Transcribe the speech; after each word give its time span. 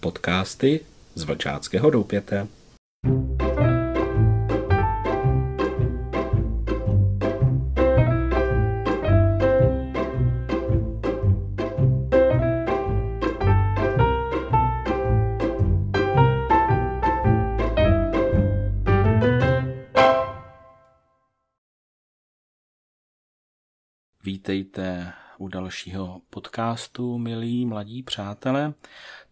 Podcasty 0.00 0.80
z 1.14 1.22
Vlčáckého 1.22 1.90
doupěte. 1.90 2.46
Vítejte 24.24 25.12
u 25.40 25.48
dalšího 25.48 26.20
podcastu, 26.30 27.18
milí 27.18 27.66
mladí 27.66 28.02
přátelé. 28.02 28.74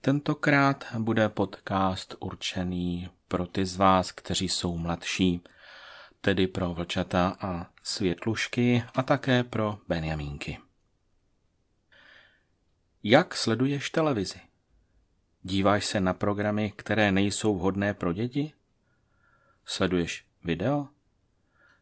Tentokrát 0.00 0.84
bude 0.98 1.28
podcast 1.28 2.14
určený 2.20 3.10
pro 3.28 3.46
ty 3.46 3.66
z 3.66 3.76
vás, 3.76 4.12
kteří 4.12 4.48
jsou 4.48 4.78
mladší, 4.78 5.40
tedy 6.20 6.46
pro 6.46 6.74
vlčata 6.74 7.36
a 7.40 7.66
světlušky 7.82 8.84
a 8.94 9.02
také 9.02 9.44
pro 9.44 9.78
benjamínky. 9.88 10.58
Jak 13.02 13.34
sleduješ 13.34 13.90
televizi? 13.90 14.40
Díváš 15.42 15.86
se 15.86 16.00
na 16.00 16.14
programy, 16.14 16.72
které 16.76 17.12
nejsou 17.12 17.58
vhodné 17.58 17.94
pro 17.94 18.12
děti? 18.12 18.52
Sleduješ 19.64 20.26
video? 20.44 20.88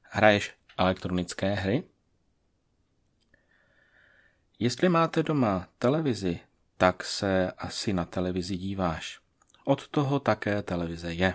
Hraješ 0.03 0.55
elektronické 0.77 1.55
hry? 1.55 1.96
Jestli 4.59 4.89
máte 4.89 5.23
doma 5.23 5.69
televizi, 5.79 6.39
tak 6.77 7.05
se 7.05 7.53
asi 7.59 7.93
na 7.93 8.05
televizi 8.05 8.57
díváš. 8.57 9.19
Od 9.65 9.89
toho 9.89 10.21
také 10.21 10.63
televize 10.63 11.13
je. 11.13 11.35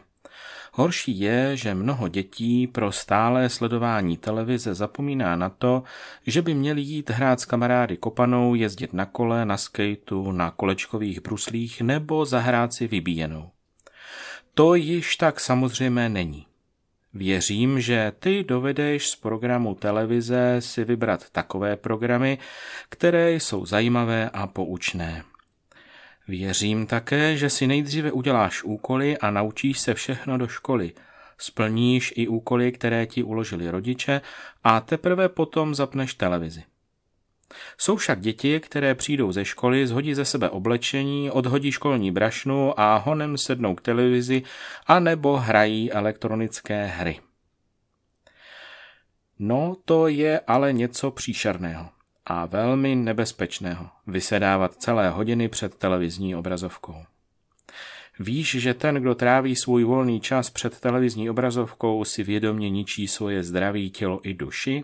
Horší 0.74 1.20
je, 1.20 1.58
že 1.58 1.76
mnoho 1.76 2.08
dětí 2.08 2.68
pro 2.68 2.92
stále 2.92 3.50
sledování 3.50 4.18
televize 4.18 4.74
zapomíná 4.74 5.36
na 5.36 5.50
to, 5.50 5.84
že 6.28 6.42
by 6.42 6.54
měli 6.54 6.82
jít 6.82 7.10
hrát 7.10 7.40
s 7.40 7.46
kamarády 7.46 7.98
kopanou, 7.98 8.56
jezdit 8.56 8.94
na 8.94 9.06
kole, 9.06 9.46
na 9.46 9.58
skateu, 9.58 10.32
na 10.32 10.52
kolečkových 10.52 11.22
bruslích 11.22 11.82
nebo 11.82 12.26
zahrát 12.26 12.74
si 12.74 12.88
vybíjenou. 12.88 13.50
To 14.54 14.76
již 14.76 15.16
tak 15.16 15.40
samozřejmé 15.40 16.10
není. 16.10 16.46
Věřím, 17.14 17.82
že 17.82 18.12
ty 18.20 18.44
dovedeš 18.44 19.10
z 19.10 19.16
programu 19.16 19.76
televize 19.76 20.56
si 20.60 20.84
vybrat 20.84 21.30
takové 21.30 21.76
programy, 21.76 22.38
které 22.90 23.32
jsou 23.32 23.66
zajímavé 23.66 24.30
a 24.30 24.48
poučné. 24.48 25.24
Věřím 26.28 26.86
také, 26.86 27.38
že 27.38 27.50
si 27.50 27.68
nejdříve 27.68 28.12
uděláš 28.12 28.64
úkoly 28.64 29.18
a 29.18 29.32
naučíš 29.32 29.80
se 29.80 29.94
všechno 29.94 30.38
do 30.38 30.48
školy. 30.48 30.94
Splníš 31.38 32.14
i 32.16 32.28
úkoly, 32.28 32.72
které 32.72 33.06
ti 33.06 33.24
uložili 33.24 33.70
rodiče 33.70 34.22
a 34.64 34.82
teprve 34.82 35.30
potom 35.30 35.76
zapneš 35.76 36.14
televizi. 36.14 36.64
Jsou 37.78 37.96
však 37.96 38.20
děti, 38.20 38.60
které 38.60 38.96
přijdou 38.96 39.32
ze 39.32 39.46
školy, 39.46 39.88
zhodí 39.88 40.14
ze 40.14 40.26
sebe 40.26 40.50
oblečení, 40.50 41.32
odhodí 41.32 41.72
školní 41.72 42.12
brašnu 42.12 42.80
a 42.80 42.98
honem 42.98 43.38
sednou 43.38 43.76
k 43.76 43.82
televizi 43.82 44.44
a 44.88 45.00
nebo 45.00 45.38
hrají 45.38 45.92
elektronické 45.92 46.86
hry. 46.86 47.20
No, 49.40 49.76
to 49.86 50.08
je 50.08 50.40
ale 50.48 50.74
něco 50.74 51.12
příšerného 51.12 51.90
a 52.26 52.46
velmi 52.46 52.96
nebezpečného 52.96 53.90
vysedávat 54.08 54.76
celé 54.76 55.10
hodiny 55.10 55.50
před 55.50 55.76
televizní 55.76 56.36
obrazovkou. 56.36 56.96
Víš, 58.20 58.56
že 58.60 58.74
ten, 58.74 58.96
kdo 58.96 59.16
tráví 59.16 59.56
svůj 59.56 59.84
volný 59.84 60.22
čas 60.22 60.50
před 60.50 60.80
televizní 60.80 61.30
obrazovkou, 61.30 62.06
si 62.06 62.24
vědomě 62.24 62.70
ničí 62.70 63.08
svoje 63.08 63.44
zdraví 63.44 63.92
tělo 63.92 64.20
i 64.24 64.34
duši? 64.34 64.84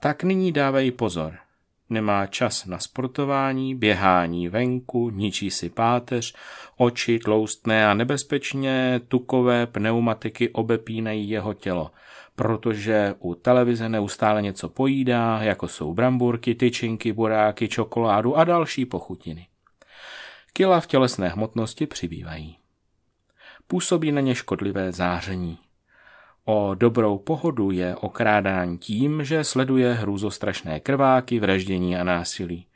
Tak 0.00 0.22
nyní 0.22 0.52
dávej 0.52 0.90
pozor– 0.90 1.38
Nemá 1.90 2.26
čas 2.26 2.66
na 2.66 2.78
sportování, 2.78 3.74
běhání 3.74 4.48
venku, 4.48 5.10
ničí 5.10 5.50
si 5.50 5.70
páteř, 5.70 6.34
oči 6.76 7.18
tloustné 7.18 7.86
a 7.86 7.94
nebezpečně 7.94 9.00
tukové 9.08 9.66
pneumatiky 9.66 10.48
obepínají 10.48 11.30
jeho 11.30 11.54
tělo, 11.54 11.90
protože 12.36 13.14
u 13.18 13.34
televize 13.34 13.88
neustále 13.88 14.42
něco 14.42 14.68
pojídá, 14.68 15.42
jako 15.42 15.68
jsou 15.68 15.94
bramburky, 15.94 16.54
tyčinky, 16.54 17.12
buráky, 17.12 17.68
čokoládu 17.68 18.36
a 18.36 18.44
další 18.44 18.86
pochutiny. 18.86 19.46
Kila 20.52 20.80
v 20.80 20.86
tělesné 20.86 21.28
hmotnosti 21.28 21.86
přibývají. 21.86 22.56
Působí 23.66 24.12
na 24.12 24.20
ně 24.20 24.34
škodlivé 24.34 24.92
záření. 24.92 25.58
O 26.48 26.74
dobrou 26.74 27.18
pohodu 27.18 27.70
je 27.70 27.96
okrádán 27.96 28.78
tím, 28.78 29.24
že 29.24 29.44
sleduje 29.44 29.94
hrůzostrašné 29.94 30.80
krváky, 30.80 31.40
vraždění 31.40 31.96
a 31.96 32.04
násilí. 32.04 32.66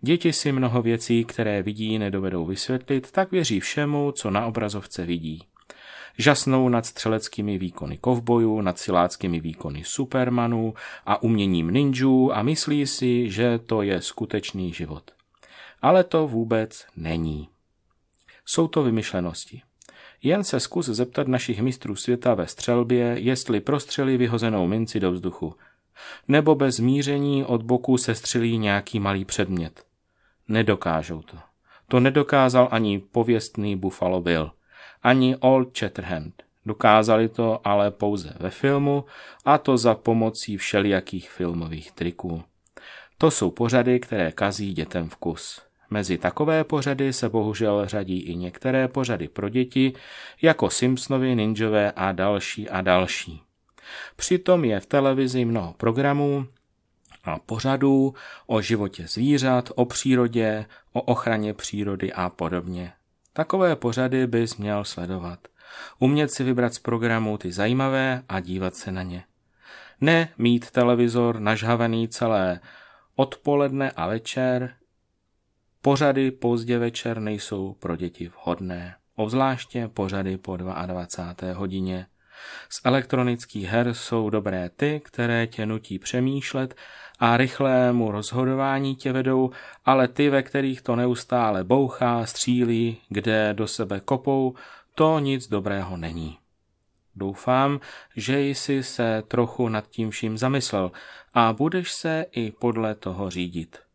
Děti 0.00 0.32
si 0.32 0.52
mnoho 0.52 0.82
věcí, 0.82 1.24
které 1.24 1.62
vidí, 1.62 1.98
nedovedou 1.98 2.46
vysvětlit, 2.46 3.10
tak 3.12 3.30
věří 3.30 3.60
všemu, 3.60 4.12
co 4.12 4.30
na 4.30 4.46
obrazovce 4.46 5.06
vidí. 5.06 5.42
Žasnou 6.18 6.68
nad 6.68 6.86
střeleckými 6.86 7.58
výkony 7.58 7.98
kovbojů, 7.98 8.60
nad 8.60 8.78
siláckými 8.78 9.40
výkony 9.40 9.82
supermanů 9.84 10.74
a 11.06 11.22
uměním 11.22 11.70
ninjů 11.70 12.32
a 12.32 12.42
myslí 12.42 12.86
si, 12.86 13.30
že 13.30 13.58
to 13.58 13.82
je 13.82 14.02
skutečný 14.02 14.72
život. 14.72 15.10
Ale 15.82 16.04
to 16.04 16.28
vůbec 16.28 16.86
není. 16.96 17.48
Jsou 18.46 18.68
to 18.68 18.82
vymyšlenosti. 18.82 19.62
Jen 20.22 20.44
se 20.44 20.60
zkus 20.60 20.86
zeptat 20.86 21.28
našich 21.28 21.62
mistrů 21.62 21.96
světa 21.96 22.34
ve 22.34 22.46
střelbě, 22.46 23.16
jestli 23.18 23.60
prostřeli 23.60 24.16
vyhozenou 24.16 24.66
minci 24.66 25.00
do 25.00 25.12
vzduchu. 25.12 25.54
Nebo 26.28 26.54
bez 26.54 26.76
zmíření 26.76 27.44
od 27.44 27.62
boku 27.62 27.98
se 27.98 28.14
střelí 28.14 28.58
nějaký 28.58 29.00
malý 29.00 29.24
předmět. 29.24 29.84
Nedokážou 30.48 31.22
to. 31.22 31.36
To 31.88 32.00
nedokázal 32.00 32.68
ani 32.70 32.98
pověstný 32.98 33.76
Buffalo 33.76 34.20
Bill, 34.20 34.50
ani 35.02 35.36
Old 35.36 35.76
Shatterhand. 35.76 36.42
Dokázali 36.66 37.28
to 37.28 37.60
ale 37.64 37.90
pouze 37.90 38.34
ve 38.40 38.50
filmu 38.50 39.04
a 39.44 39.58
to 39.58 39.78
za 39.78 39.94
pomocí 39.94 40.56
všelijakých 40.56 41.30
filmových 41.30 41.92
triků. 41.92 42.42
To 43.18 43.30
jsou 43.30 43.50
pořady, 43.50 44.00
které 44.00 44.32
kazí 44.32 44.72
dětem 44.72 45.08
vkus. 45.08 45.65
Mezi 45.90 46.18
takové 46.18 46.64
pořady 46.64 47.12
se 47.12 47.28
bohužel 47.28 47.86
řadí 47.86 48.20
i 48.20 48.36
některé 48.36 48.88
pořady 48.88 49.28
pro 49.28 49.48
děti, 49.48 49.92
jako 50.42 50.70
Simpsonovi, 50.70 51.34
Ninjové 51.34 51.92
a 51.92 52.12
další 52.12 52.68
a 52.68 52.80
další. 52.80 53.42
Přitom 54.16 54.64
je 54.64 54.80
v 54.80 54.86
televizi 54.86 55.44
mnoho 55.44 55.72
programů 55.72 56.46
a 57.24 57.38
pořadů 57.38 58.14
o 58.46 58.60
životě 58.60 59.06
zvířat, 59.08 59.70
o 59.74 59.84
přírodě, 59.84 60.66
o 60.92 61.02
ochraně 61.02 61.54
přírody 61.54 62.12
a 62.12 62.30
podobně. 62.30 62.92
Takové 63.32 63.76
pořady 63.76 64.26
bys 64.26 64.56
měl 64.56 64.84
sledovat. 64.84 65.38
Umět 65.98 66.30
si 66.30 66.44
vybrat 66.44 66.74
z 66.74 66.78
programu 66.78 67.38
ty 67.38 67.52
zajímavé 67.52 68.22
a 68.28 68.40
dívat 68.40 68.74
se 68.74 68.92
na 68.92 69.02
ně. 69.02 69.24
Ne 70.00 70.28
mít 70.38 70.70
televizor 70.70 71.40
nažhavený 71.40 72.08
celé 72.08 72.60
odpoledne 73.16 73.90
a 73.90 74.06
večer, 74.06 74.74
Pořady 75.86 76.30
pozdě 76.30 76.78
večer 76.78 77.20
nejsou 77.20 77.72
pro 77.72 77.96
děti 77.96 78.28
vhodné, 78.28 78.94
obzvláště 79.16 79.88
pořady 79.88 80.38
po 80.38 80.56
22. 80.56 81.54
hodině. 81.54 82.06
Z 82.68 82.80
elektronických 82.84 83.68
her 83.68 83.94
jsou 83.94 84.30
dobré 84.30 84.70
ty, 84.76 85.00
které 85.04 85.46
tě 85.46 85.66
nutí 85.66 85.98
přemýšlet 85.98 86.74
a 87.18 87.36
rychlému 87.36 88.10
rozhodování 88.10 88.96
tě 88.96 89.12
vedou, 89.12 89.50
ale 89.84 90.08
ty, 90.08 90.30
ve 90.30 90.42
kterých 90.42 90.82
to 90.82 90.96
neustále 90.96 91.64
bouchá, 91.64 92.26
střílí, 92.26 92.96
kde 93.08 93.54
do 93.54 93.66
sebe 93.66 94.00
kopou, 94.00 94.54
to 94.94 95.18
nic 95.18 95.48
dobrého 95.48 95.96
není. 95.96 96.38
Doufám, 97.16 97.80
že 98.16 98.40
jsi 98.40 98.82
se 98.82 99.22
trochu 99.28 99.68
nad 99.68 99.88
tím 99.88 100.10
vším 100.10 100.38
zamyslel 100.38 100.92
a 101.34 101.52
budeš 101.52 101.92
se 101.92 102.26
i 102.32 102.50
podle 102.50 102.94
toho 102.94 103.30
řídit 103.30 103.85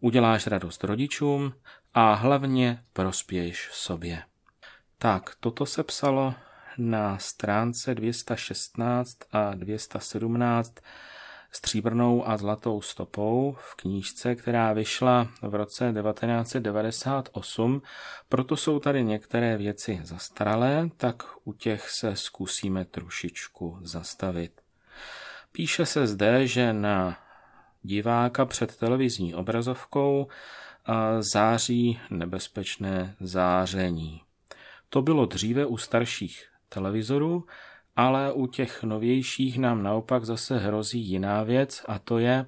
uděláš 0.00 0.46
radost 0.46 0.84
rodičům 0.84 1.52
a 1.94 2.14
hlavně 2.14 2.82
prospěješ 2.92 3.68
sobě. 3.72 4.22
Tak, 4.98 5.34
toto 5.40 5.66
se 5.66 5.82
psalo 5.82 6.34
na 6.78 7.18
stránce 7.18 7.94
216 7.94 9.18
a 9.32 9.54
217 9.54 10.74
stříbrnou 11.52 12.28
a 12.28 12.36
zlatou 12.36 12.80
stopou 12.80 13.56
v 13.58 13.74
knížce, 13.74 14.34
která 14.34 14.72
vyšla 14.72 15.28
v 15.42 15.54
roce 15.54 15.92
1998. 16.02 17.82
Proto 18.28 18.56
jsou 18.56 18.78
tady 18.78 19.04
některé 19.04 19.56
věci 19.56 20.00
zastaralé, 20.04 20.88
tak 20.96 21.22
u 21.44 21.52
těch 21.52 21.90
se 21.90 22.16
zkusíme 22.16 22.84
trošičku 22.84 23.78
zastavit. 23.82 24.60
Píše 25.52 25.86
se 25.86 26.06
zde, 26.06 26.46
že 26.46 26.72
na 26.72 27.18
diváka 27.86 28.44
před 28.44 28.76
televizní 28.76 29.34
obrazovkou 29.34 30.28
září 31.20 32.00
nebezpečné 32.10 33.16
záření. 33.20 34.22
To 34.88 35.02
bylo 35.02 35.26
dříve 35.26 35.66
u 35.66 35.76
starších 35.76 36.48
televizorů, 36.68 37.44
ale 37.96 38.32
u 38.32 38.46
těch 38.46 38.82
novějších 38.82 39.58
nám 39.58 39.82
naopak 39.82 40.24
zase 40.24 40.58
hrozí 40.58 41.00
jiná 41.00 41.42
věc 41.42 41.84
a 41.88 41.98
to 41.98 42.18
je, 42.18 42.46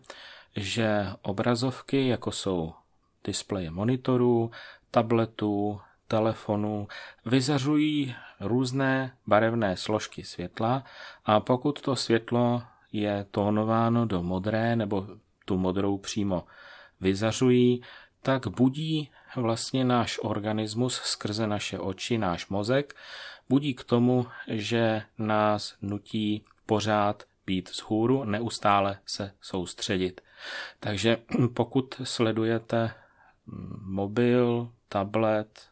že 0.56 1.06
obrazovky, 1.23 2.08
jako 2.08 2.32
jsou 2.32 2.73
displeje 3.25 3.70
monitorů, 3.70 4.50
tabletů, 4.91 5.81
telefonů, 6.08 6.88
vyzařují 7.26 8.14
různé 8.41 9.17
barevné 9.26 9.76
složky 9.76 10.25
světla 10.25 10.84
a 11.25 11.41
pokud 11.41 11.81
to 11.81 11.96
světlo 11.96 12.62
je 12.93 13.26
tónováno 13.31 14.06
do 14.06 14.23
modré 14.23 14.76
nebo 14.76 15.06
tu 15.48 15.56
modrou 15.56 15.98
přímo 15.98 16.44
vyzařují, 17.00 17.82
tak 18.22 18.46
budí 18.46 19.10
vlastně 19.36 19.84
náš 19.84 20.18
organismus 20.22 20.94
skrze 20.94 21.46
naše 21.46 21.78
oči, 21.78 22.18
náš 22.18 22.48
mozek, 22.48 22.96
budí 23.48 23.74
k 23.74 23.84
tomu, 23.84 24.26
že 24.48 25.02
nás 25.18 25.74
nutí 25.82 26.44
pořád 26.66 27.22
být 27.46 27.70
vzhůru, 27.70 28.24
neustále 28.24 28.98
se 29.06 29.32
soustředit. 29.40 30.20
Takže 30.80 31.16
pokud 31.54 31.94
sledujete 32.04 32.90
mobil, 33.80 34.72
tablet 34.88 35.68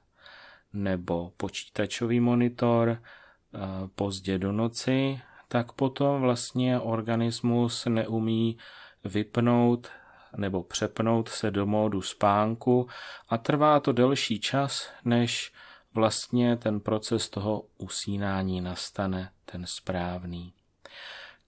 nebo 0.73 1.33
počítačový 1.37 2.21
monitor 2.21 2.89
eh, 2.89 3.59
pozdě 3.95 4.39
do 4.39 4.53
noci, 4.53 5.21
tak 5.49 5.73
potom 5.73 6.21
vlastně 6.21 6.81
organismus 6.81 7.85
neumí 7.85 8.59
vypnout 9.07 9.89
nebo 10.37 10.63
přepnout 10.63 11.29
se 11.29 11.51
do 11.51 11.67
módu 11.67 12.03
spánku 12.03 12.89
a 13.29 13.39
trvá 13.39 13.81
to 13.81 13.93
delší 13.93 14.41
čas, 14.41 14.91
než 15.05 15.53
vlastně 15.95 16.57
ten 16.57 16.81
proces 16.81 17.29
toho 17.29 17.65
usínání 17.79 18.61
nastane, 18.61 19.31
ten 19.45 19.67
správný. 19.67 20.53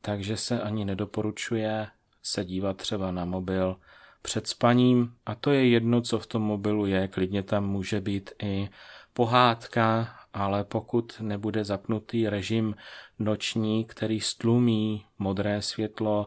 Takže 0.01 0.37
se 0.37 0.61
ani 0.61 0.85
nedoporučuje 0.85 1.89
se 2.23 2.45
dívat 2.45 2.77
třeba 2.77 3.11
na 3.11 3.25
mobil 3.25 3.77
před 4.23 4.47
spaním 4.47 5.15
a 5.27 5.35
to 5.35 5.51
je 5.51 5.69
jedno, 5.69 6.01
co 6.01 6.19
v 6.19 6.27
tom 6.27 6.43
mobilu 6.43 6.87
je, 6.87 7.09
klidně 7.09 7.43
tam 7.43 7.67
může 7.67 8.01
být 8.01 8.31
i 8.43 8.69
pohádka, 9.13 10.17
ale 10.35 10.65
pokud 10.65 11.21
nebude 11.21 11.65
zapnutý 11.65 12.29
režim 12.29 12.75
noční, 13.19 13.85
který 13.85 14.21
stlumí 14.21 15.07
modré 15.19 15.63
světlo 15.63 16.27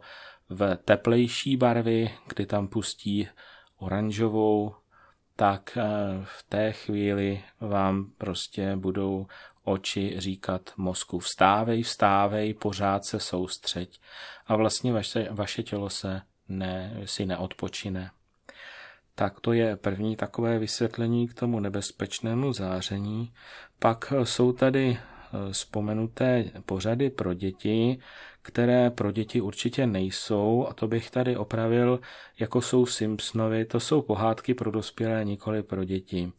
v 0.51 0.77
teplejší 0.85 1.57
barvy, 1.57 2.11
kdy 2.27 2.45
tam 2.45 2.67
pustí 2.67 3.27
oranžovou, 3.77 4.75
tak 5.35 5.77
eh, 5.77 5.83
v 6.23 6.43
té 6.49 6.71
chvíli 6.71 7.43
vám 7.59 8.11
prostě 8.17 8.75
budou 8.75 9.27
oči 9.63 10.15
říkat 10.17 10.73
mozku 10.77 11.19
vstávej, 11.19 11.83
vstávej, 11.83 12.53
pořád 12.53 13.05
se 13.05 13.19
soustřeď 13.19 13.99
a 14.47 14.55
vlastně 14.55 14.93
vaše, 14.93 15.27
vaše 15.31 15.63
tělo 15.63 15.89
se 15.89 16.21
ne, 16.49 17.01
si 17.05 17.25
neodpočine. 17.25 18.11
Tak 19.15 19.39
to 19.39 19.53
je 19.53 19.77
první 19.77 20.15
takové 20.15 20.59
vysvětlení 20.59 21.27
k 21.27 21.33
tomu 21.33 21.59
nebezpečnému 21.59 22.53
záření. 22.53 23.33
Pak 23.79 24.13
jsou 24.23 24.51
tady 24.53 24.97
eh, 24.99 25.53
vzpomenuté 25.53 26.45
pořady 26.65 27.09
pro 27.09 27.33
děti, 27.33 27.99
které 28.41 28.89
pro 28.89 29.11
děti 29.11 29.41
určitě 29.41 29.87
nejsou, 29.87 30.67
a 30.69 30.73
to 30.73 30.87
bych 30.87 31.11
tady 31.11 31.37
opravil, 31.37 31.99
jako 32.39 32.61
jsou 32.61 32.85
Simpsonovi, 32.85 33.65
to 33.65 33.79
jsou 33.79 34.01
pohádky 34.01 34.53
pro 34.53 34.71
dospělé, 34.71 35.25
nikoli 35.25 35.63
pro 35.63 35.83
děti. 35.83 36.31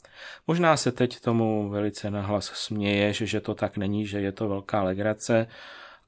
Možná 0.46 0.76
se 0.76 0.92
teď 0.92 1.20
tomu 1.20 1.68
velice 1.68 2.10
nahlas 2.10 2.44
směješ, 2.44 3.16
že 3.16 3.40
to 3.40 3.54
tak 3.54 3.76
není, 3.76 4.06
že 4.06 4.20
je 4.20 4.32
to 4.32 4.48
velká 4.48 4.82
legrace, 4.82 5.46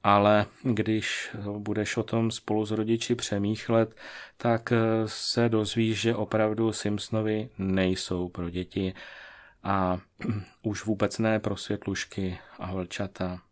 ale 0.03 0.45
když 0.63 1.29
budeš 1.57 1.97
o 1.97 2.03
tom 2.03 2.31
spolu 2.31 2.65
s 2.65 2.71
rodiči 2.71 3.15
přemýšlet, 3.15 3.95
tak 4.37 4.73
se 5.05 5.49
dozvíš, 5.49 6.01
že 6.01 6.15
opravdu 6.15 6.71
Simpsonovi 6.71 7.49
nejsou 7.57 8.29
pro 8.29 8.49
děti 8.49 8.93
a 9.63 9.99
už 10.63 10.85
vůbec 10.85 11.19
ne 11.19 11.39
pro 11.39 11.57
světlušky 11.57 12.37
a 12.59 12.73
vlčata. 12.73 13.44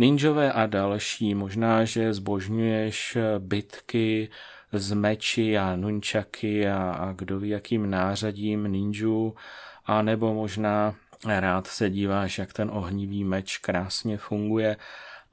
Ninjové 0.00 0.52
a 0.52 0.66
další, 0.66 1.34
možná, 1.34 1.84
že 1.84 2.14
zbožňuješ 2.14 3.18
bitky 3.38 4.28
z 4.72 4.92
meči 4.92 5.58
a 5.58 5.76
nunčaky 5.76 6.68
a, 6.68 6.90
a 6.90 7.12
kdo 7.12 7.38
ví 7.38 7.48
jakým 7.48 7.90
nářadím 7.90 8.64
ninjů, 8.64 9.34
a 9.84 10.02
nebo 10.02 10.34
možná 10.34 10.94
rád 11.26 11.66
se 11.66 11.90
díváš, 11.90 12.38
jak 12.38 12.52
ten 12.52 12.70
ohnivý 12.72 13.24
meč 13.24 13.58
krásně 13.58 14.18
funguje, 14.18 14.76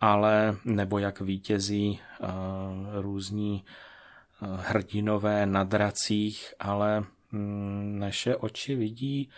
ale 0.02 0.56
nebo 0.66 1.00
jak 1.00 1.22
vítězí 1.22 2.00
uh, 2.20 2.28
různí 3.02 3.64
uh, 4.42 4.60
hrdinové 4.60 5.46
na 5.46 5.64
dracích, 5.64 6.54
ale 6.60 7.04
mm, 7.32 8.00
naše 8.00 8.36
oči 8.36 8.76
vidí 8.76 9.30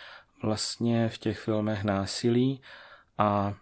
vlastně 0.44 1.10
v 1.10 1.18
těch 1.18 1.40
filmech 1.40 1.84
násilí 1.84 2.62
a 3.18 3.54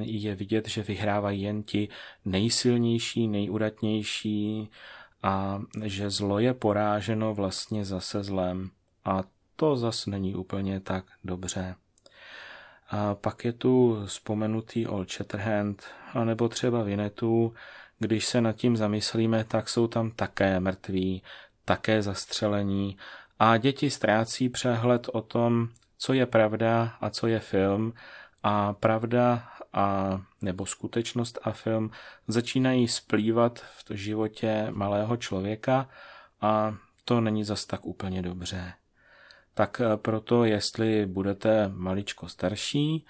je 0.00 0.34
vidět, 0.34 0.68
že 0.68 0.82
vyhrávají 0.82 1.42
jen 1.42 1.62
ti 1.62 1.88
nejsilnější, 2.24 3.28
nejudatnější 3.28 4.70
a 5.22 5.62
že 5.84 6.10
zlo 6.10 6.38
je 6.38 6.54
poráženo 6.54 7.34
vlastně 7.34 7.84
zase 7.84 8.22
zlem. 8.22 8.70
A 9.04 9.22
to 9.56 9.76
zase 9.76 10.10
není 10.10 10.34
úplně 10.34 10.80
tak 10.80 11.04
dobře. 11.24 11.74
A 12.90 13.14
pak 13.14 13.44
je 13.44 13.52
tu 13.52 14.02
vzpomenutý 14.06 14.86
Old 14.86 15.10
Shatterhand, 15.10 15.84
anebo 16.12 16.48
třeba 16.48 16.82
Vinetu. 16.82 17.54
Když 17.98 18.26
se 18.26 18.40
nad 18.40 18.56
tím 18.56 18.76
zamyslíme, 18.76 19.44
tak 19.44 19.68
jsou 19.68 19.86
tam 19.86 20.10
také 20.10 20.60
mrtví, 20.60 21.22
také 21.64 22.02
zastřelení 22.02 22.96
a 23.38 23.56
děti 23.56 23.90
ztrácí 23.90 24.48
přehled 24.48 25.08
o 25.12 25.22
tom, 25.22 25.68
co 25.98 26.12
je 26.12 26.26
pravda 26.26 26.96
a 27.00 27.10
co 27.10 27.26
je 27.26 27.40
film 27.40 27.92
a 28.42 28.72
pravda 28.72 29.48
a 29.72 30.20
nebo 30.42 30.66
skutečnost 30.66 31.38
a 31.42 31.50
film 31.52 31.90
začínají 32.28 32.88
splývat 32.88 33.58
v 33.58 33.94
životě 33.94 34.66
malého 34.70 35.16
člověka 35.16 35.88
a 36.40 36.74
to 37.04 37.20
není 37.20 37.44
zas 37.44 37.66
tak 37.66 37.86
úplně 37.86 38.22
dobře. 38.22 38.72
Tak 39.54 39.80
eh, 39.80 39.96
proto, 39.96 40.44
jestli 40.44 41.06
budete 41.06 41.68
maličko 41.68 42.28
starší, 42.28 43.06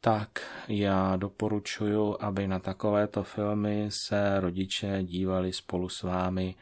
tak 0.00 0.40
já 0.68 1.16
doporučuji, 1.16 2.16
aby 2.20 2.48
na 2.48 2.58
takovéto 2.58 3.22
filmy 3.22 3.86
se 3.90 4.40
rodiče 4.40 5.02
dívali 5.02 5.52
spolu 5.52 5.88
s 5.88 6.02
vámi, 6.02 6.54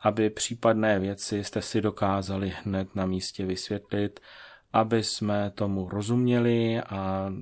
aby 0.00 0.30
případné 0.30 0.98
věci 0.98 1.44
jste 1.44 1.62
si 1.62 1.80
dokázali 1.80 2.54
hned 2.62 2.94
na 2.94 3.06
místě 3.06 3.46
vysvětlit, 3.46 4.20
aby 4.72 5.04
jsme 5.04 5.50
tomu 5.50 5.88
rozuměli 5.88 6.80
a 6.80 7.32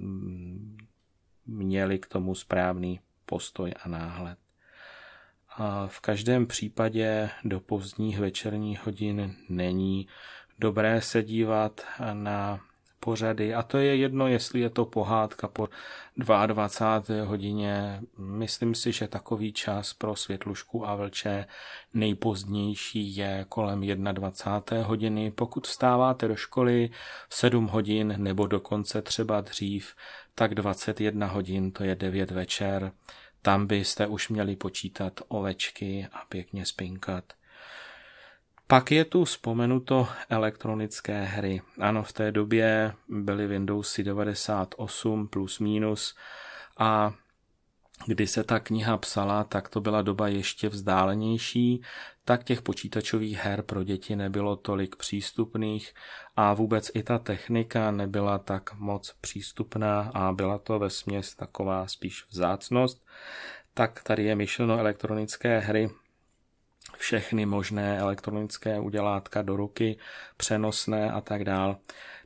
měli 1.47 1.99
k 1.99 2.07
tomu 2.07 2.35
správný 2.35 3.01
postoj 3.27 3.73
a 3.83 3.89
náhled. 3.89 4.39
A 5.57 5.87
v 5.87 6.01
každém 6.01 6.47
případě 6.47 7.31
do 7.45 7.61
pozdních 7.61 8.19
večerních 8.19 8.87
hodin 8.87 9.35
není 9.49 10.09
dobré 10.59 11.01
se 11.01 11.23
dívat 11.23 11.81
na 12.13 12.61
pořady. 13.05 13.55
A 13.55 13.63
to 13.63 13.79
je 13.79 13.97
jedno, 13.97 14.29
jestli 14.29 14.61
je 14.61 14.71
to 14.71 14.85
pohádka 14.85 15.49
po 15.49 15.69
22. 16.17 17.25
hodině. 17.25 18.01
Myslím 18.19 18.75
si, 18.75 18.93
že 18.93 19.09
takový 19.09 19.53
čas 19.53 19.93
pro 19.93 20.17
Světlušku 20.17 20.89
a 20.89 20.95
Vlče 20.95 21.47
nejpozdnější 21.95 23.17
je 23.17 23.45
kolem 23.49 23.81
21. 23.81 24.87
hodiny. 24.87 25.31
Pokud 25.31 25.67
vstáváte 25.67 26.29
do 26.29 26.37
školy 26.37 26.91
v 27.29 27.35
7 27.35 27.67
hodin 27.67 28.15
nebo 28.17 28.47
dokonce 28.47 29.03
třeba 29.03 29.41
dřív, 29.41 29.95
tak 30.35 30.55
21 30.55 31.27
hodin, 31.27 31.73
to 31.73 31.85
je 31.85 31.95
9 31.95 32.31
večer. 32.31 32.93
Tam 33.43 33.67
byste 33.67 34.07
už 34.07 34.29
měli 34.29 34.57
počítat 34.57 35.21
ovečky 35.29 36.09
a 36.13 36.25
pěkně 36.29 36.67
spinkat. 36.67 37.25
Pak 38.67 38.93
je 38.93 39.05
tu 39.05 39.25
vzpomenuto 39.25 40.09
elektronické 40.29 41.23
hry. 41.25 41.63
Ano, 41.81 42.03
v 42.03 42.13
té 42.13 42.33
době 42.33 42.93
byly 43.09 43.47
Windowsy 43.47 44.05
98 44.05 45.29
plus 45.29 45.59
minus 45.59 46.15
a 46.79 47.13
kdy 48.07 48.27
se 48.27 48.45
ta 48.45 48.61
kniha 48.61 48.97
psala, 48.97 49.45
tak 49.45 49.69
to 49.69 49.81
byla 49.81 50.03
doba 50.03 50.29
ještě 50.29 50.69
vzdálenější, 50.69 51.83
tak 52.25 52.45
těch 52.45 52.63
počítačových 52.63 53.39
her 53.39 53.63
pro 53.63 53.85
děti 53.85 54.17
nebylo 54.17 54.57
tolik 54.57 54.97
přístupných 54.97 55.95
a 56.37 56.55
vůbec 56.55 56.91
i 56.95 57.03
ta 57.03 57.19
technika 57.19 57.91
nebyla 57.91 58.39
tak 58.39 58.75
moc 58.75 59.15
přístupná 59.21 60.11
a 60.15 60.33
byla 60.33 60.59
to 60.59 60.79
ve 60.79 60.91
směs 60.91 61.35
taková 61.35 61.87
spíš 61.87 62.25
vzácnost. 62.31 63.07
Tak 63.75 64.03
tady 64.03 64.25
je 64.25 64.35
myšleno 64.35 64.79
elektronické 64.79 65.59
hry 65.59 65.91
všechny 66.99 67.47
možné 67.47 67.99
elektronické 67.99 68.81
udělátka 68.81 69.43
do 69.43 69.57
ruky, 69.57 69.99
přenosné 70.37 71.11
a 71.11 71.21
tak 71.21 71.45
dál. 71.45 71.77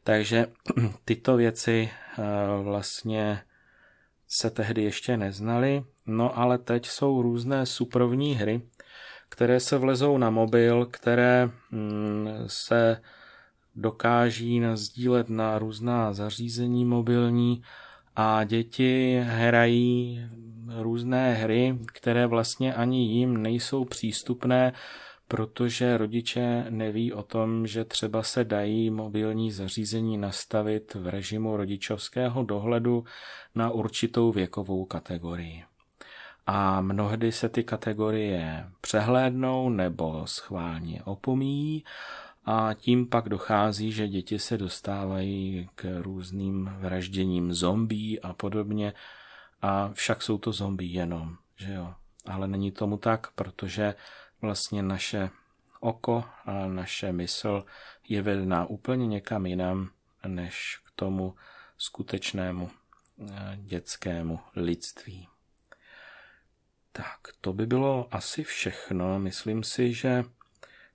Takže 0.04 0.46
tyto 1.04 1.36
věci 1.36 1.90
eh, 2.18 2.22
vlastně 2.62 3.42
se 4.28 4.50
tehdy 4.50 4.82
ještě 4.82 5.16
neznaly, 5.16 5.84
no 6.06 6.38
ale 6.38 6.58
teď 6.58 6.86
jsou 6.86 7.22
různé 7.22 7.66
suprovní 7.66 8.34
hry, 8.34 8.62
které 9.28 9.60
se 9.60 9.78
vlezou 9.78 10.18
na 10.18 10.30
mobil, 10.30 10.86
které 10.86 11.50
mm, 11.70 12.28
se 12.46 13.02
dokáží 13.74 14.60
nazdílet 14.60 15.28
na 15.28 15.58
různá 15.58 16.12
zařízení 16.12 16.84
mobilní 16.84 17.62
a 18.20 18.44
děti 18.44 19.20
hrají 19.24 20.20
různé 20.78 21.34
hry, 21.34 21.78
které 21.92 22.26
vlastně 22.26 22.74
ani 22.74 23.06
jim 23.06 23.42
nejsou 23.42 23.84
přístupné, 23.84 24.72
protože 25.28 25.98
rodiče 25.98 26.66
neví 26.70 27.12
o 27.12 27.22
tom, 27.22 27.66
že 27.66 27.84
třeba 27.84 28.22
se 28.22 28.44
dají 28.44 28.90
mobilní 28.90 29.52
zařízení 29.52 30.18
nastavit 30.18 30.94
v 30.94 31.06
režimu 31.08 31.56
rodičovského 31.56 32.42
dohledu 32.42 33.04
na 33.54 33.70
určitou 33.70 34.32
věkovou 34.32 34.84
kategorii. 34.84 35.64
A 36.46 36.80
mnohdy 36.80 37.32
se 37.32 37.48
ty 37.48 37.64
kategorie 37.64 38.64
přehlédnou 38.80 39.70
nebo 39.70 40.22
schválně 40.24 41.02
opomíjí 41.04 41.84
a 42.50 42.74
tím 42.74 43.06
pak 43.06 43.28
dochází, 43.28 43.92
že 43.92 44.08
děti 44.08 44.38
se 44.38 44.58
dostávají 44.58 45.68
k 45.74 46.00
různým 46.02 46.70
vražděním 46.78 47.52
zombí 47.52 48.20
a 48.20 48.32
podobně. 48.32 48.92
A 49.62 49.90
však 49.92 50.22
jsou 50.22 50.38
to 50.38 50.52
zombie 50.52 50.92
jenom, 50.92 51.36
že 51.56 51.72
jo. 51.72 51.94
Ale 52.26 52.48
není 52.48 52.72
tomu 52.72 52.96
tak, 52.96 53.30
protože 53.32 53.94
vlastně 54.40 54.82
naše 54.82 55.30
oko 55.80 56.24
a 56.44 56.66
naše 56.66 57.12
mysl 57.12 57.64
je 58.08 58.22
vedená 58.22 58.66
úplně 58.66 59.06
někam 59.06 59.46
jinam, 59.46 59.90
než 60.26 60.80
k 60.86 60.90
tomu 60.96 61.34
skutečnému 61.78 62.70
eh, 62.70 63.56
dětskému 63.56 64.40
lidství. 64.56 65.28
Tak, 66.92 67.18
to 67.40 67.52
by 67.52 67.66
bylo 67.66 68.08
asi 68.10 68.44
všechno. 68.44 69.18
Myslím 69.18 69.62
si, 69.62 69.92
že 69.92 70.24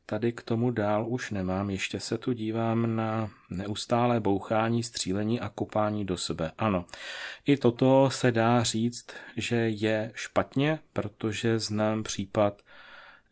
tady 0.05 0.31
k 0.31 0.41
tomu 0.41 0.71
dál 0.71 1.05
už 1.07 1.31
nemám. 1.31 1.69
Ještě 1.69 1.99
se 1.99 2.17
tu 2.17 2.33
dívám 2.33 2.95
na 2.95 3.29
neustálé 3.49 4.19
bouchání, 4.19 4.83
střílení 4.83 5.39
a 5.39 5.49
kopání 5.49 6.05
do 6.05 6.17
sebe. 6.17 6.51
Ano, 6.57 6.85
i 7.45 7.57
toto 7.57 8.09
se 8.09 8.31
dá 8.31 8.63
říct, 8.63 9.05
že 9.37 9.55
je 9.55 10.11
špatně, 10.15 10.79
protože 10.93 11.59
znám 11.59 12.03
případ 12.03 12.61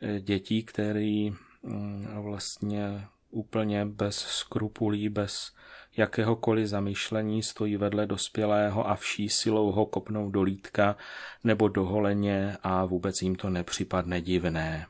eh, 0.02 0.20
dětí, 0.20 0.64
který 0.64 1.34
mm, 1.64 2.08
vlastně 2.16 3.06
úplně 3.32 3.86
bez 3.86 4.16
skrupulí, 4.18 5.10
bez 5.10 5.52
jakéhokoliv 5.98 6.68
zamýšlení 6.68 7.44
stojí 7.44 7.78
vedle 7.78 8.06
dospělého 8.06 8.90
a 8.90 8.96
vší 8.96 9.30
silou 9.30 9.72
ho 9.72 9.86
kopnou 9.86 10.30
do 10.30 10.42
lítka 10.42 10.96
nebo 11.44 11.68
do 11.68 11.86
holeně 11.86 12.58
a 12.64 12.86
vůbec 12.86 13.22
jim 13.22 13.36
to 13.36 13.50
nepřipadne 13.50 14.22
divné. 14.22 14.86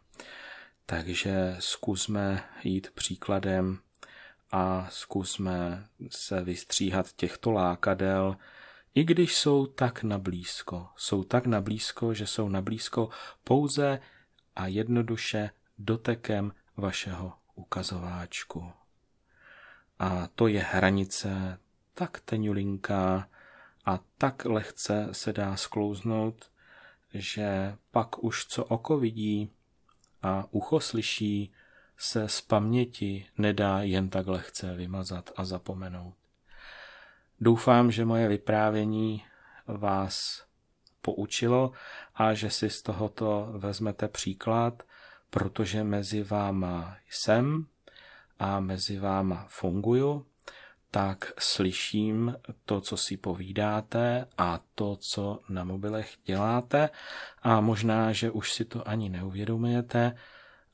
Takže 0.92 1.56
zkusme 1.60 2.44
jít 2.64 2.92
příkladem 2.92 3.80
a 4.52 4.88
zkusme 4.90 5.88
se 6.10 6.44
vystříhat 6.44 7.12
těchto 7.16 7.52
lákadel, 7.52 8.38
i 8.96 9.04
když 9.04 9.38
jsou 9.38 9.66
tak 9.66 10.04
nablízko. 10.04 10.88
Jsou 10.96 11.24
tak 11.24 11.46
nablízko, 11.46 12.14
že 12.14 12.28
jsou 12.28 12.50
nablízko 12.50 13.10
pouze 13.44 14.00
a 14.56 14.68
jednoduše 14.68 15.50
dotekem 15.78 16.54
vašeho 16.78 17.34
ukazováčku. 17.56 18.72
A 20.00 20.28
to 20.36 20.48
je 20.48 20.60
hranice 20.60 21.60
tak 21.94 22.20
tenulinká 22.20 23.30
a 23.86 24.00
tak 24.18 24.46
lehce 24.46 25.08
se 25.12 25.34
dá 25.34 25.56
sklouznout, 25.56 26.52
že 27.14 27.76
pak 27.92 28.24
už 28.24 28.46
co 28.46 28.66
oko 28.66 28.98
vidí, 28.98 29.52
a 30.22 30.46
ucho 30.52 30.80
slyší, 30.80 31.54
se 31.98 32.30
z 32.30 32.42
paměti 32.42 33.26
nedá 33.38 33.82
jen 33.82 34.10
tak 34.10 34.28
lehce 34.28 34.76
vymazat 34.76 35.32
a 35.36 35.46
zapomenout. 35.46 36.14
Doufám, 37.40 37.92
že 37.92 38.06
moje 38.06 38.28
vyprávění 38.28 39.24
vás 39.68 40.46
poučilo 41.02 41.72
a 42.16 42.34
že 42.34 42.50
si 42.50 42.70
z 42.70 42.82
tohoto 42.82 43.48
vezmete 43.58 44.08
příklad, 44.08 44.84
protože 45.30 45.84
mezi 45.84 46.24
váma 46.24 46.98
jsem 47.10 47.66
a 48.40 48.60
mezi 48.60 49.00
váma 49.00 49.46
funguju 49.50 50.26
tak 50.92 51.34
slyším 51.40 52.36
to, 52.66 52.82
co 52.82 52.98
si 52.98 53.18
povídáte 53.18 54.28
a 54.38 54.60
to, 54.76 54.96
co 54.96 55.40
na 55.50 55.64
mobilech 55.64 56.14
děláte 56.26 56.90
a 57.42 57.62
možná, 57.62 58.12
že 58.12 58.32
už 58.32 58.54
si 58.54 58.66
to 58.66 58.88
ani 58.88 59.10
neuvědomujete, 59.10 60.16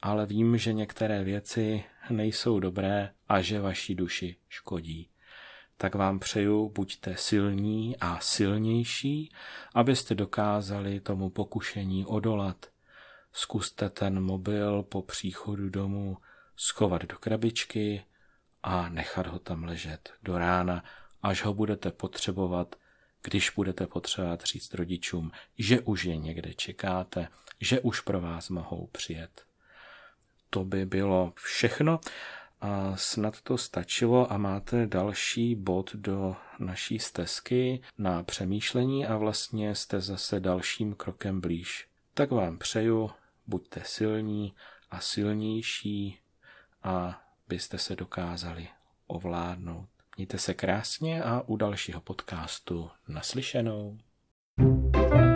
ale 0.01 0.25
vím, 0.25 0.57
že 0.57 0.73
některé 0.73 1.23
věci 1.23 1.83
nejsou 2.09 2.59
dobré 2.59 3.09
a 3.27 3.41
že 3.41 3.61
vaší 3.61 3.95
duši 3.95 4.35
škodí. 4.49 5.09
Tak 5.77 5.95
vám 5.95 6.19
přeju, 6.19 6.69
buďte 6.69 7.15
silní 7.17 7.97
a 7.97 8.19
silnější, 8.19 9.31
abyste 9.73 10.15
dokázali 10.15 10.99
tomu 10.99 11.29
pokušení 11.29 12.05
odolat. 12.05 12.65
Zkuste 13.33 13.89
ten 13.89 14.23
mobil 14.23 14.83
po 14.83 15.01
příchodu 15.01 15.69
domů 15.69 16.17
schovat 16.55 17.05
do 17.05 17.17
krabičky, 17.17 18.05
a 18.67 18.89
nechat 18.89 19.27
ho 19.27 19.39
tam 19.39 19.63
ležet 19.63 20.13
do 20.23 20.37
rána, 20.37 20.83
až 21.23 21.43
ho 21.43 21.53
budete 21.53 21.91
potřebovat, 21.91 22.75
když 23.23 23.49
budete 23.49 23.87
potřebovat 23.87 24.43
říct 24.43 24.73
rodičům, 24.73 25.31
že 25.57 25.81
už 25.81 26.03
je 26.03 26.17
někde 26.17 26.53
čekáte, 26.53 27.27
že 27.59 27.79
už 27.79 27.99
pro 27.99 28.21
vás 28.21 28.49
mohou 28.49 28.87
přijet. 28.87 29.45
To 30.49 30.65
by 30.65 30.85
bylo 30.85 31.33
všechno 31.35 31.99
a 32.61 32.95
snad 32.95 33.41
to 33.41 33.57
stačilo 33.57 34.31
a 34.31 34.37
máte 34.37 34.87
další 34.87 35.55
bod 35.55 35.95
do 35.95 36.35
naší 36.59 36.99
stezky 36.99 37.81
na 37.97 38.23
přemýšlení 38.23 39.05
a 39.05 39.17
vlastně 39.17 39.75
jste 39.75 40.01
zase 40.01 40.39
dalším 40.39 40.93
krokem 40.93 41.41
blíž. 41.41 41.87
Tak 42.13 42.31
vám 42.31 42.57
přeju, 42.57 43.11
buďte 43.47 43.81
silní 43.85 44.55
a 44.91 44.99
silnější 44.99 46.19
a 46.83 47.26
byste 47.47 47.77
se 47.77 47.95
dokázali 47.95 48.67
ovládnout. 49.07 49.89
Mějte 50.17 50.37
se 50.37 50.53
krásně 50.53 51.23
a 51.23 51.41
u 51.47 51.55
dalšího 51.55 52.01
podcastu 52.01 52.89
naslyšenou. 53.07 53.97
thank 54.59 55.21
you 55.21 55.26